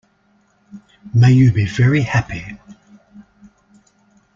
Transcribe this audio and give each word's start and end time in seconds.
May 1.13 1.33
you 1.33 1.51
be 1.51 1.67
very 1.67 2.01
happy! 2.01 2.57